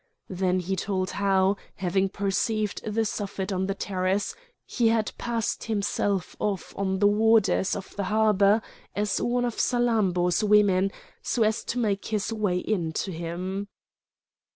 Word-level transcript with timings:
Then 0.31 0.61
he 0.61 0.75
told 0.75 1.11
how, 1.11 1.57
having 1.75 2.09
perceived 2.09 2.83
the 2.83 3.05
Suffet 3.05 3.51
on 3.53 3.67
the 3.67 3.75
terrace, 3.75 4.33
he 4.65 4.87
had 4.87 5.11
passed 5.19 5.65
himself 5.65 6.35
off 6.39 6.73
on 6.75 6.97
the 6.97 7.05
warders 7.05 7.75
of 7.75 7.95
the 7.95 8.05
harbour 8.05 8.63
as 8.95 9.21
one 9.21 9.45
of 9.45 9.57
Salammbô's 9.59 10.43
women, 10.43 10.89
so 11.21 11.43
as 11.43 11.63
to 11.65 11.77
make 11.77 12.05
his 12.07 12.33
way 12.33 12.57
in 12.57 12.93
to 12.93 13.11
him. 13.11 13.67